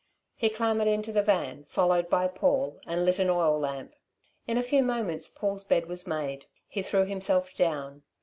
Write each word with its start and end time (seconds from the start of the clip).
He 0.35 0.49
clambered 0.49 0.87
into 0.87 1.11
the 1.11 1.21
van, 1.21 1.65
followed 1.65 2.09
by 2.09 2.27
Paul, 2.27 2.79
and 2.87 3.05
lit 3.05 3.19
an 3.19 3.29
oil 3.29 3.59
lamp. 3.59 3.93
In 4.47 4.57
a 4.57 4.63
few 4.63 4.81
moments 4.81 5.29
Paul's 5.29 5.63
bed 5.63 5.85
was 5.85 6.07
made. 6.07 6.47
He 6.67 6.81
threw 6.81 7.05
himself 7.05 7.53
down. 7.53 8.01